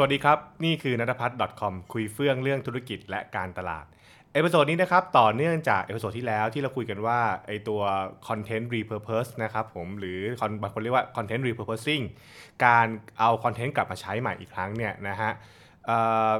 [0.00, 3.84] สวัสดีครับ นี่คือนัทพัฒน์ .com คุยเฟื่องเรื่องธุรกิจและการตลาด
[4.32, 7.80] episode นี้นะครับ ต่อเนื่องจาก episode ที่แล้วที่เราคุยกันว่าไอตัว
[8.28, 10.18] content repurpose นะครับผมหรือ
[10.62, 12.00] บางคนเรียกว่า content repurposing
[12.64, 12.86] การ
[13.18, 15.30] เอาคอนเทนต์กลับมาใช้ใหม่อีกครั้งเนี่ยนะฮะ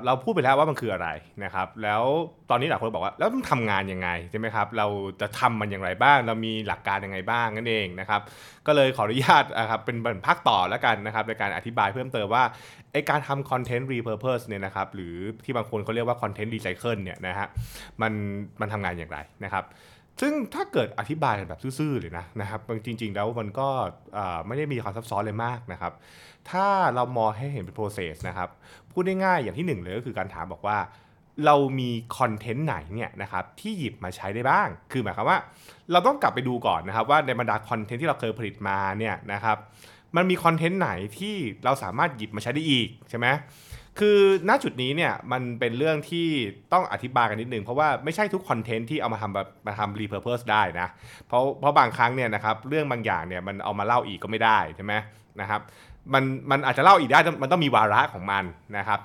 [0.05, 1.09] เราพูดไปแล้วว่ามันคืออะไร
[1.45, 2.03] นะครับ แล้ว
[2.51, 4.87] ตอนนี้หลายคนบอกว่าแล้วต้องทำงานยังไงใช่ไหมครับ เรา
[5.21, 8.21] จะทำมันอย่างไรบ้าง เรามีหลักการยังไงบ้างนั่นเองนะครับ
[8.67, 12.45] ก็เลยขออนุญาตนะครับเป็นบรรพักต่อแล้วกันนะครับในการอธิบายเพิ่มเติมว่า
[12.93, 17.49] ไอการทำ content repurpose เนี่ยนะครับ หรือที่บางคนเขาเรียกว่า content recycle เนี่ยนะฮะ
[18.03, 18.13] มัน
[18.61, 19.65] มันทำงานอย่างไรนะครับ
[20.21, 23.69] ซึ่งถ้าเกิดอธิบายแบบซื่อๆเลยนะนะครับจริง ๆ แล้วมันก็
[24.47, 25.93] ไม่ได้มีความซับซ้อนเลยมากนะครับ
[26.51, 28.49] ถ้าเรามองให้เห็นเป็น process นะครับ
[28.93, 30.79] พูดง่ายๆอย่างที่หนึ่งเลยก็คือการถามบอกว่า
[31.47, 35.39] เรามีคอนเทนต์ไหนเนี่ยนะครับที่หยิบมาใช้ได้บ้าง คือหมายความว่า
[35.93, 39.57] เราต้องกลับไปดูก่อนนะครับ ว่าในบรรดาคอนเทนต์ที่เราเคยผลิตมาเนี่ยนะครับ
[40.17, 43.27] มันมีคอนเทนต์ไหนที่เราสามารถหยิบมาใช้ได้อีกใช่ไหม
[43.99, 44.19] คือ
[44.49, 46.29] ณจุดนี้เนี่ยมันเป็นเรื่องที่
[46.73, 50.89] ต้องอธิบายกันนิดนึง เพราะว่าไม่ใช่ทุกคอนเทนต์ที่เอามาทำแบบมาทำ repurpose ได้นะ
[51.29, 54.93] เพราะเพราะบางครั้งเนี่ยนะครับเรื่องบางอย่างเนี่ยมันเอามาเล่าอีกก็ไม่ได้ใช่ไหม
[55.41, 55.61] นะครับ
[56.15, 58.45] มันมันอาจจะเล่าอีกได้มันต้องมีวาระของมัน
[58.79, 59.01] นะครับ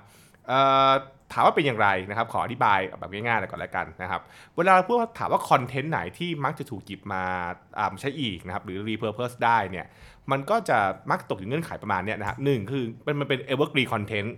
[1.32, 4.22] ถามว่าเป็นอย่างไรนะครับ ขออธิบายแบบง่ายๆเลยก่อนแล้วกันนะครับ
[4.56, 7.24] เวลาเราพูดถามว่าคอนเทนต์ไหนที่มักจะถูกหยิบมา
[8.02, 9.86] ใช้อีกนะครับ หรือ repurpose ได้เนี่ย
[10.32, 10.78] มันก็จะ
[11.12, 12.84] มักตกอยู่เงื่อนไขประมาณนี้นะครับหนึ่งคือ
[13.20, 14.30] มันเป็น evergreen content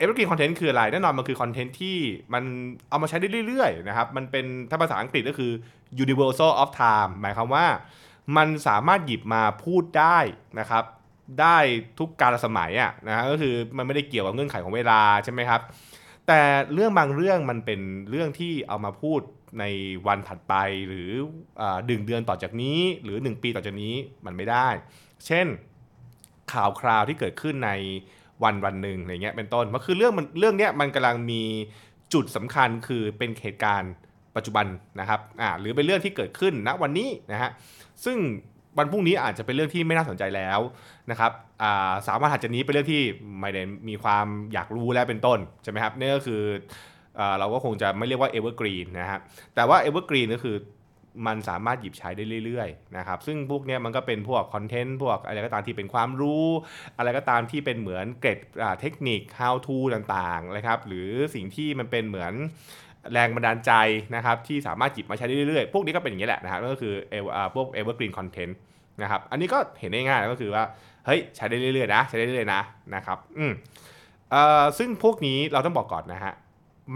[0.00, 1.96] evergreen content คืออะไรแน่นอนมันคือคอนเทนต์ที่
[2.34, 2.44] มัน
[2.90, 5.52] เอามาใช้ได้เรื่อยๆนะครับมันเป็นถ้าภาษาอังกฤษก็คือ
[6.04, 7.66] universal of time หมายความว่า
[8.36, 10.18] มันสามารถหยิบมาพูดได้
[10.60, 10.84] นะครับ
[11.40, 11.58] ได้
[11.98, 15.60] ทุกกาลสมัยอะนะก็คือมันไม่ได้เกี่ยวกับเงื่อนไขของเวลาใช่ไหมครับ
[16.26, 16.40] แต่
[16.72, 17.80] เรื่องบางเรื่องมันเป็น
[18.10, 19.20] เรื่องที่เอามาพูด
[19.60, 19.64] ใน
[20.06, 20.54] วันถัดไป
[20.88, 21.10] หรือ
[21.90, 23.94] ดึงเดือนต่อจากนี้หรือ 1 ปีต่อจากนี้
[24.26, 24.68] มันไม่ได้
[25.26, 25.46] เช่น
[26.52, 27.70] ข่าวคราวที่เกิดขึ้นใน
[28.44, 31.42] วันวันหนึ่งอะไรเงี้ยเป็นต้นมันคือเรื่องมันเรื่องเนี้ยมันกำลังมี
[32.14, 33.92] จุดสำคัญคือเป็นเหตุการณ์
[34.36, 34.66] ปัจจุบัน
[35.00, 37.50] นะครับอ่าหรือเป็นเรื่องที่เกิดขึ้นณวันนี้นะฮะ
[38.04, 38.16] ซึ่ง
[38.78, 40.60] วันพรุ่งนี้อาจจะเป็นเรื่องที่ไม่น่าสนใจแล้ว
[41.10, 41.32] นะครับ
[42.08, 43.02] สามารถถัดจากนี้เป็นเรื่องที่
[43.40, 46.42] ไม่ได้มีความอยากรู้แล้วเป็นต้นใช่ไหมครับนี่ก็คือ
[47.38, 49.20] เราก็คงจะไม่เรียกว่า evergreen นนะฮะ
[49.54, 50.56] แต่ว่า evergreen ก็คือ
[51.26, 56.46] มันสามารถหยิบใช้ได้เรื่อยๆนะครับซึ่งพวกนี้มันก็เป็นพวกคอนเทนต์พวกอะไรก็ตามที่เป็นความรู้
[56.98, 58.38] อะไรก็ตามที่เป็นเหมือนเกร็ด
[58.80, 62.32] เทคนิค how to ต่างๆนะครับหรือสิ่งที่มันเป็นเหมือน
[63.12, 63.72] แรงบันดาลใจ
[64.16, 67.14] นะครับที่สามารถจิบมาใช้ได้เรื่อยๆ พวกนี้ก็เป็นอย่างนี้แหละนะครับก็คือเอ
[67.54, 68.54] พวก evergreen content
[69.02, 70.64] นะครับอันนี้ก็เห็นได้ง่ายก็คือว่า
[71.06, 72.60] เฮ้ยใช้ได้เรื่อยๆนะใช้ได้เรื่อยๆนะ
[72.94, 73.52] นะครับอืม
[74.30, 76.34] เอ่อซึ่งพวกนี้เราต้องบอกก่อนนะฮะ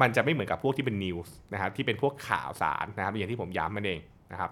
[0.01, 4.01] มันจะไม่เหมือนกับพวกที่เป็นนิวส์นะครับที่เป็นพวกข่าวสารนะครับอย่างที่ผมย้ำมันเอง
[4.33, 4.51] นะครับ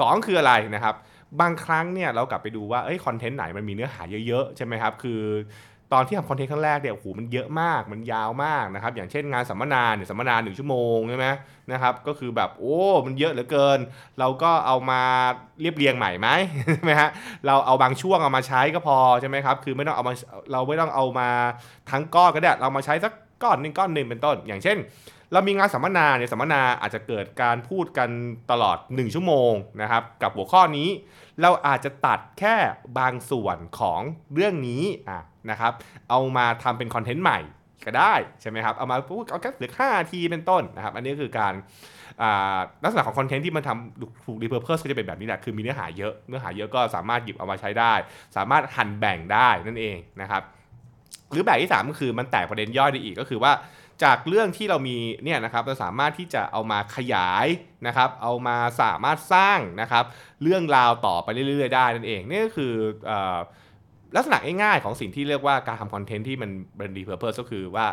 [0.00, 0.94] สองคืออะไรนะครับ
[1.40, 5.20] บางครั้งเนี่ยเรากลับไปดูว่าเอ้ยคอนเทนต์ไหนมันมีเนื้อหาเยอะๆใช่ไหมครับคือ
[5.92, 11.26] ตอนที่ทำคอนเทนต์ครั้งแรกเนี่ยโอ้โหมันเยอะมากมันยาวมากนะครับอย่างเช่นงานสัมมนาเนี่ยสัมมนาหนึ่งชั่วโมงใช่ไหม
[11.72, 13.78] นะครับก็คือแบบโอ้ มันเยอะเหลือเกิน
[14.18, 15.00] เราก็เอามา
[15.60, 16.28] เรียบเรียงใหม่ไหม
[16.74, 17.10] ใช่ไหมฮะ
[17.46, 20.12] เราเอาบางช่วงเอามาใช้ก็พอใช่ไหมครับคือไม่ต้องเอามา
[20.52, 21.28] เราไม่ต้องเอามา
[21.90, 23.12] ทั้งก้อนก็ได้เรามาใช้สัก
[23.44, 24.78] ก้อนหนึ่งก้อนหนึ่งเป็นต้น อย่างเช่น
[25.32, 28.10] เรามีงานสัมมนาเนี่ยสัมมนาอาจจะเกิดการพูดกัน
[28.50, 30.88] ตลอด 1 ชั่วโมงนะครับ กับหัวข้อนี้
[31.42, 32.56] เราอาจจะตัดแค่
[32.98, 34.00] บางส่วนของ
[34.34, 35.72] เรื่องนี้ะนะครับ
[36.10, 37.38] เอามาทำเป็นคอนเทนต์ใหม่
[37.86, 41.54] ก็ได้ใช่ไหมครับ เอามาพูดเอาแค่เหลือห้าทีเป็นต้นนะครับ อันนี้คือการ
[42.84, 47.92] ลักษณะของคอนเทนต์ที่มันทำถูกรีเพอร์เพสก็จะเป็นแบบนี้แหละ คือมีเนื้อหาเยอะ เนื้อหาเยอะก็สามารถหยิบเอามาใช้ได้
[48.36, 50.42] สามารถหั่นแบ่งได้นั่นเองนะครับ
[51.34, 53.52] หรือแบบที่ 3 ก็คือมันแตกประเด็นย่อยได้อีกก็คือว่า
[54.04, 57.46] จากเรื่องที่เรามีเนี่ยนะครับเราสามารถที่จะเอามาขยาย
[57.86, 60.04] นะครับเอามาสามารถสร้างนะครับ
[60.42, 62.72] เรื่องราวต่อไปเรื่อยๆได้นั่นเองนี่ก็คือ
[64.16, 67.86] ลักษณะง่ายๆของสิ่งที่เรียกว่าการทำคอนเทนต์ที่มันเป็น repurpose ก็คือว่า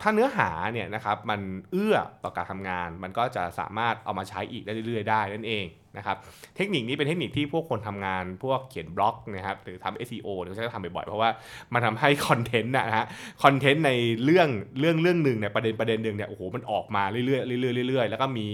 [0.00, 1.40] ถ้าเนื้อหาเนี่ยนะครับมัน
[1.72, 5.66] เอื้อต่อการทำงาน มันก็จะสามารถเอามาใช้อีกได้เรื่อยๆ ได้นั่นเอง
[5.96, 6.16] นะครับ
[6.56, 11.30] เทคนิคนี้เป็นเทคนิคที่พวกคนทำงานพวกเขียนบล็อกนะครับหรือทำ SEO เนี่ยเขาจะทำบ่อยๆ เพราะว่า
[11.74, 13.06] มันทำให้คอนเทนต์นะฮะ
[13.42, 13.92] คอนเทนต์ใน
[14.24, 14.48] เรื่อง
[14.80, 17.36] เรื่องเรื่องหนึ่งเนี่ยประเด็นประเด็นหนึ่งเนี่ยโอ้โหมันออกมาเรื่อยๆเรื่
[17.82, 18.46] อยๆเรื่อยๆแล้วก็มี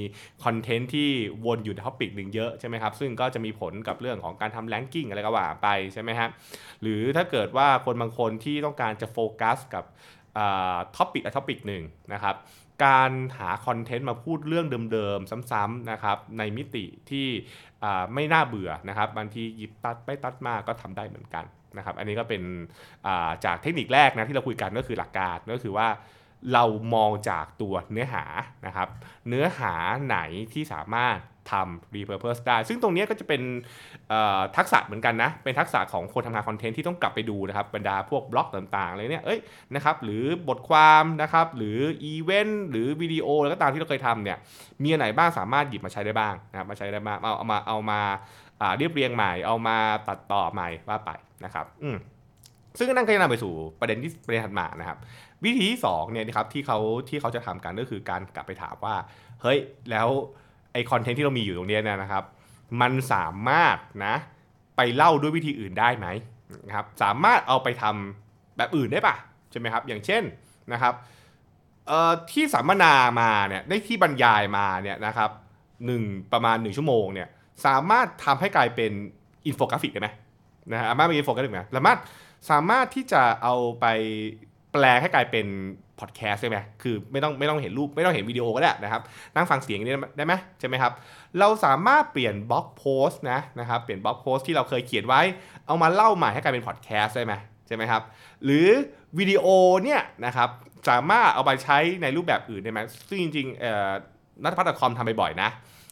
[0.44, 1.08] คอนเทนต์ที่
[1.46, 6.28] วนอยู่ใน topic หนึ่งเยอะใช่ไหมครับซึ่งก็จะมีผลกับเรื่องของการทำ ranking อะไรก็ว่าไปใช่ไหมฮะ
[6.82, 9.84] หรือถ้าเกิดว่าคนบางคนที่ต้องการจะโฟกัสกับ
[10.96, 11.82] topic อะ topic หนึ่ง
[12.12, 12.36] นะครับ
[12.84, 17.26] การหาคอนเทนต์มาพูดเรื่องเดิมๆ ซ้ำๆนะครับในมิติที่
[18.14, 21.44] ไม่น่าเบื่อนะครับบางทีหยิบตัดไปตัดมาก็ทำได้เหมือนกัน
[21.76, 22.42] นะครับอันนี้ก็เป็น
[23.44, 25.88] จากเทคนิคแรกนะที่เราคุยกันก็คือหลักการก็คือว่า
[26.52, 26.64] เรา
[26.94, 28.24] มองจากตัวเนื้อหา
[28.66, 28.88] นะครับ
[29.28, 29.74] เนื้อหา
[30.06, 30.18] ไหน
[30.52, 31.18] ที่สามารถ
[31.52, 33.42] ทำ repurpose ได้ ซึ่งตรงนี้ก็จะเป็น
[34.56, 39.38] ทักษะเหมือนกันนะ เป็นทักษะของคนทำงานคอนเทนต์ที่ต้องกลับไปดูนะครับ บรรดาพวกบล็อกต่างๆเลยเนี่ยเอ้ย
[39.74, 44.38] นะครับ หรือบทความนะครับ หรืออีเวนต์ หรือวิดีโอแล้วก็ตามที่เราเคยทำเนี่ย
[44.82, 48.00] มีอันไหนบ้างสามารถหยิบมาใช้ได้บ้างนะครับ มาใช้ได้บ้าง เอาเอามาเอามา
[48.76, 49.76] เรียบเรียงใหม่ เอามา
[50.08, 51.10] ตัดต่อใหม่ว่าไป
[51.44, 51.96] นะครับอืม
[52.78, 54.98] ซึ่งนั่นก็จะนำไปสู่ประเด็นที่ประเด็นถัดมานะครับ
[55.44, 58.94] วิธีที่2เนี่ยนะครับที่เขาที่เขาจะทำกันก็คือการกลับไปถามว่า
[59.42, 59.58] เฮ้ย
[59.90, 60.08] แล้ว
[60.74, 62.24] ไอคอนเทนต์ที่เรามีอยู่ตรงนี้เนี่ยนะครับ
[62.80, 64.14] มันสามารถนะ
[64.76, 66.06] ไปเล่าด้วยวิธีอื่นได้ไหม
[66.66, 69.14] นะครับสามารถเอาไปทำแบบอื่นได้ปะ
[69.50, 70.22] ใช่ไหมครับ อย่างเช่น
[70.72, 70.94] นะครับ
[72.30, 75.30] ที่สัมมนามาเนี่ยได้ที่บรรยายมาเนี่ยนะครับ
[75.86, 77.28] หนึ่งประมาณ 1 ชั่วโมงเนี่ย
[77.66, 78.92] สามารถทำให้กลายเป็น
[79.46, 80.08] อินโฟกราฟิกได้ไหม
[80.72, 81.98] นะฮะสามารถเป็นอินโฟกราฟิกไหมสามารถ
[82.50, 83.86] สามารถที่จะเอาไป
[84.72, 85.46] แปลงให้กลายเป็น
[86.00, 89.02] พอดแคสต์ใช่ไหมคือไม่ต้องไม่ต้องเห็นรูปไม่ต้องเห็นวิดีโอก็ได้นะครับ
[89.34, 90.92] นั่งฟังเสียงนี้ได้ไหมใช่ไหมครับ
[91.38, 95.20] เราสามารถเปลี่ยน blog post นะนะครับ เปลี่ยน blog post ที่เราเคยเขียนไว้
[95.66, 97.34] เอามาเล่าใหม่ให้กลายเป็นพอดแคสต์ได้ไหม
[97.66, 98.02] ใช่ไหมครับ
[98.44, 98.68] หรือ
[99.18, 99.46] วิดีโอ
[99.84, 100.48] เนี่ยนะครับ
[100.88, 105.50] สามารถเอาไปใช้ในรูปแบบอื่นได้ไหมซึ่งจริงๆนัทพัฒน์คอมทำบ่อยๆนะ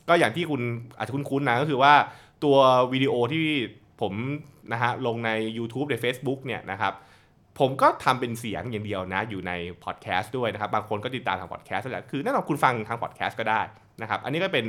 [0.08, 0.60] ก็อย่างที่คุณ
[0.96, 1.92] อาจจะคุ้นๆนะก็คือว่า
[2.44, 2.56] ตัว
[2.92, 3.44] วิดีโอที่
[4.00, 4.12] ผม
[4.72, 6.92] นะฮะลงใน YouTube ใน Facebook เนี่ยนะครับ
[7.58, 9.52] ผมก็ทำเป็นเสียงอย่างเดียวนะ อยู่ใน
[9.84, 13.60] พอดแคสต์ด้วยนะครับ บางคนก็ติดตามทางพอดแคสต์แหละคือแน่นอนคุณฟังทางพอดแคสต์ก็ได้
[14.02, 14.66] นะครับ อันนี้ก็เป็น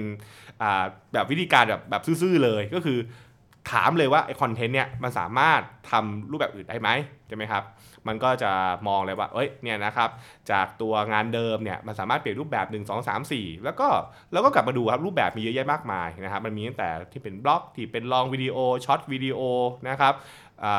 [1.13, 2.97] แบบวิธีการแบบแบบซื่อๆเลยก็คือ
[3.71, 5.61] ถามเลยว่าไอคอนเทนต์เนี่ยมันสามารถ
[5.91, 6.89] ทำรูปแบบอื่นได้ไหม
[7.27, 7.63] ใช่ไหมครับ
[8.07, 8.51] มันก็จะ
[8.87, 10.09] มองเลยว่าเอ้ยเนี่ยนะครับ
[10.51, 13.87] จากตัวงานเดิมเนี่ยมันสามารถเปลี่ยนรูปแบบ 1 2 3 4 แล้วก็
[14.33, 19.39] แล้วก็กลับมาดูครับรูปแบบมีเยอะแยะมากมายนะครับมันมีตั้งแต่ที่เป็นบล็อกที่เป็น long video short วิดีโอ
[19.89, 20.13] นะครับ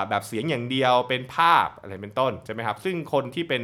[0.09, 3.63] แบบเสียงอย่างเดียวเป็นภาพอะไรเป็นต้นใช่ไหมครับ ซึ่งคนที่เป็น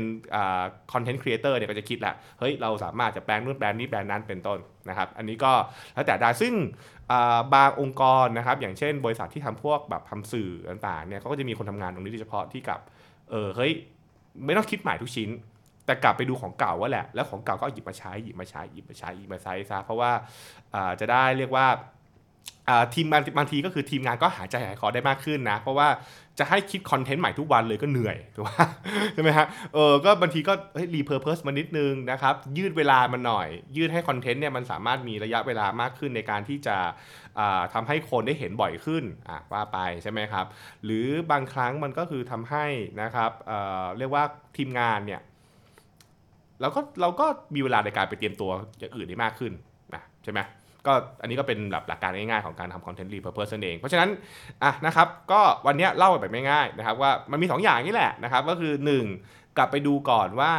[0.92, 5.52] content creator เนี่ยก็จะคิดแหละเฮ้ยเราสามารถจะแปลงนู่นแปลงนี้แปลงนั้นเป็นต้น นะครับอันนี้ก็
[5.94, 6.54] แล้วแต่ได้ซึ่ง
[7.54, 12.80] บางองค์กรนะครับอย่างเช่น บริษัทที่ทำพวกแบบทำสื่อต่างๆเนี่ยเขาก็จะมีคนทำงานตรงนี้โดยเฉพาะที่กับ
[13.30, 13.72] เออเฮ้ย
[14.44, 15.30] ไม่ต้องคิดใหม่ทุกชิ้น
[15.86, 20.10] แต่กลับไปดูของเก่าว่าแหละ แล้วของเก่าก็หยิบมาใช้หยิบมาใช้หยิบมาใช้หยิบมาใช้ซะเพราะว่า
[21.00, 21.66] จะได้เรียกว่า
[22.94, 25.88] ทีมงานบางทีก็คือทีมงานก็หายใจหายคอได้มากขึ้นนะ เพราะว่า
[26.38, 28.50] จะให้คิดคอนเทนต์ใหม่ทุกวันเลยก็เหนื่อยถูกไหม
[29.14, 30.52] ใช่ไหมฮะเออก็บางทีก็
[30.94, 36.76] repurpose มานิดนึงนะครับ ยืดเวลามันหน่อย ยืดให้คอนเทนต์เนี่ยมันสามารถมีระยะเวลามากขึ้นในการที่จะ
[37.72, 39.04] ทำให้คนได้เห็นบ่อยขึ้น
[39.52, 40.46] ว่าไปใช่ไหมครับ
[40.84, 42.66] หรือบางครั้งมันก็คือทำให้
[43.02, 44.24] นะครับเรียกว่า
[44.56, 45.20] ทีมงานเนี่ย
[46.60, 49.52] เราก็เราก็มีเวลาในการไปเตรียมตัวอย่างอื่นได้มากขึ้น
[49.94, 50.40] นะใช่ไหม
[50.86, 50.92] ก็
[51.22, 54.08] อันนี้ก็เป็นแบบหลักการง่ายๆของการทำ content repurpose นั่นเอง เพราะฉะนั้น
[54.62, 58.72] อะนะครับก็วันนี้เล่าแบบง่ายๆนะครับว่ามันมี 2 อย่างนี่แหละนะครับก็คือ
[59.14, 60.52] 1 กลับไปดูก่อนว่า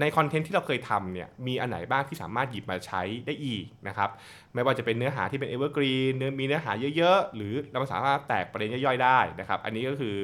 [0.00, 4.10] ในคอนเทนต์ที่เราเคยทำเนี่ยมีอันไหนบ้างที่สามารถหยิบมาใช้ได้อีกนะครับ
[4.54, 10.16] ไม่ว่าจะเป็นเนื้อหาที่เป็น evergreen มีเนื้อหาเยอะๆ หรือเราสามารถแตกประเด็นย่อยๆได้นะครับอันนี้ก็คือ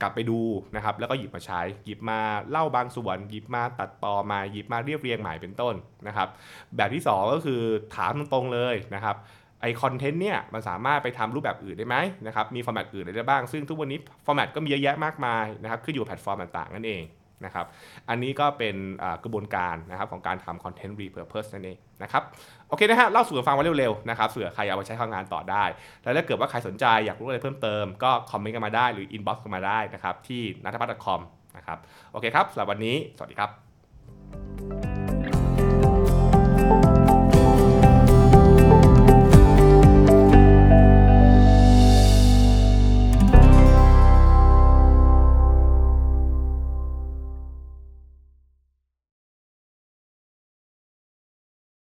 [0.00, 0.40] กลับไปดู
[0.76, 2.18] นะครับ แล้วก็หยิบมาใช้ หยิบมา
[2.50, 5.74] เล่าบางส่วน หยิบมาตัดต่อมาหยิบมาเรียบเรียงใหม่เป็นต้น
[6.06, 6.28] นะครับ
[6.76, 7.60] แบบที่ 2 ก็คือ
[7.96, 9.16] ถามตรงๆเลยนะครับ
[9.60, 11.96] ไอคอนเทนต์เนี่ยมันสามารถไปทำรูปแบบอื่นได้ไหม
[12.26, 17.02] นะครับมี format อื่นได้บ้าง ซึ่งทุกวันนี้ format ก็มีเยอะแยะมากมายนะครับขึ้นอยู่แพลตฟอร์มต่างๆนั่นเอง
[17.44, 17.66] นะครับ
[18.08, 18.76] อันนี้ก็เป็น
[19.24, 22.22] กระบวนการนะครับของการทำ content repurpose นั่นเองนะครับ
[22.68, 25.64] โอเคนะฮะเล่าสู่กันฟังมาเร็วๆนะครับเผื่อใครเอาไปใช้ทำงานต่อได้
[26.02, 31.22] แล้วถ้าเกิดว่าใครสนใจอยากรู้อะไรเพิ่มเติมก็คอมเมนต์กันมาได้หรือ inbox กันมาได้นะครับที่ nuttaputch.com
[31.56, 31.78] นะครับ
[32.12, 33.65] โอเคครับสำหรับวันนี้สวัสดีครับ